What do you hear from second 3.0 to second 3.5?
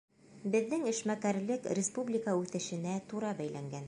тура